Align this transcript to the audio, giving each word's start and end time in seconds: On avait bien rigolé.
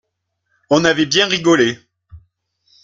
On 0.71 0.83
avait 0.83 1.05
bien 1.05 1.27
rigolé. 1.27 1.77